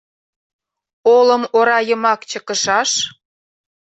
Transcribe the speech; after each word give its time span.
Олым 1.15 1.43
ора 1.57 1.79
йымак 1.87 2.21
чыкышаш. 2.29 2.91